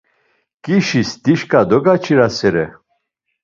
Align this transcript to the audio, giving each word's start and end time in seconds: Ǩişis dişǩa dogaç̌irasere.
Ǩişis 0.63 1.09
dişǩa 1.23 1.61
dogaç̌irasere. 1.69 2.65